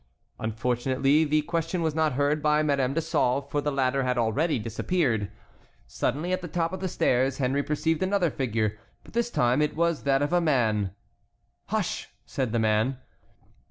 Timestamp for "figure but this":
8.31-9.29